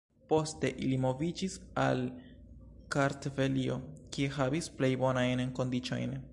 [0.31, 2.01] Poste ili moviĝis al
[2.97, 3.79] Kartvelio,
[4.17, 6.23] kie havis plej bonajn kondiĉojn.